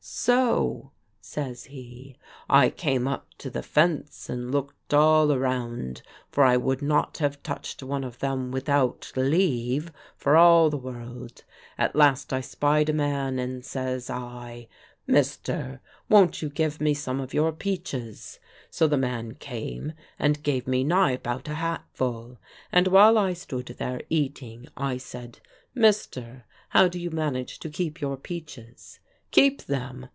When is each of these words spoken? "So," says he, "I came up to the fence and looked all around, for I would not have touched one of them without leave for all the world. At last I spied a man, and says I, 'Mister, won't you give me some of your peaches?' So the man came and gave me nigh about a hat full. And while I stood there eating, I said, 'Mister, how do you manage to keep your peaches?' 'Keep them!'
"So," 0.03 0.91
says 1.19 1.65
he, 1.65 2.17
"I 2.49 2.69
came 2.71 3.07
up 3.07 3.27
to 3.39 3.49
the 3.51 3.61
fence 3.63 4.29
and 4.29 4.51
looked 4.51 4.93
all 4.93 5.31
around, 5.31 6.01
for 6.31 6.43
I 6.43 6.57
would 6.57 6.81
not 6.81 7.19
have 7.19 7.41
touched 7.43 7.83
one 7.83 8.03
of 8.03 8.17
them 8.19 8.51
without 8.51 9.11
leave 9.15 9.91
for 10.17 10.35
all 10.35 10.69
the 10.71 10.77
world. 10.77 11.43
At 11.77 11.95
last 11.95 12.33
I 12.33 12.41
spied 12.41 12.89
a 12.89 12.93
man, 12.93 13.37
and 13.37 13.63
says 13.63 14.09
I, 14.09 14.67
'Mister, 15.05 15.81
won't 16.09 16.41
you 16.41 16.49
give 16.49 16.81
me 16.81 16.93
some 16.95 17.19
of 17.21 17.33
your 17.33 17.51
peaches?' 17.51 18.39
So 18.71 18.87
the 18.87 18.97
man 18.97 19.35
came 19.35 19.93
and 20.17 20.43
gave 20.43 20.67
me 20.67 20.83
nigh 20.83 21.11
about 21.11 21.47
a 21.47 21.55
hat 21.55 21.83
full. 21.93 22.39
And 22.71 22.87
while 22.87 23.17
I 23.19 23.33
stood 23.33 23.67
there 23.77 24.01
eating, 24.09 24.67
I 24.75 24.97
said, 24.97 25.39
'Mister, 25.75 26.45
how 26.69 26.87
do 26.87 26.99
you 26.99 27.11
manage 27.11 27.59
to 27.59 27.69
keep 27.69 28.01
your 28.01 28.17
peaches?' 28.17 28.99
'Keep 29.33 29.61
them!' 29.67 30.07